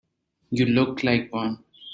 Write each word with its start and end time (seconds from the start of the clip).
You 0.49 0.65
look 0.65 1.03
like 1.03 1.31
one. 1.31 1.63